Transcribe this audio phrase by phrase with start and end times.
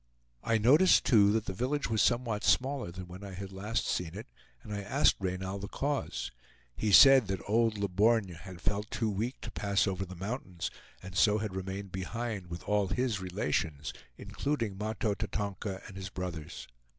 [0.43, 4.15] I noticed too that the village was somewhat smaller than when I had last seen
[4.15, 4.25] it,
[4.63, 6.31] and I asked Reynal the cause.
[6.75, 10.15] He said that the old Le Borgne had felt too weak to pass over the
[10.15, 10.71] mountains,
[11.03, 16.67] and so had remained behind with all his relations, including Mahto Tatonka and his brothers.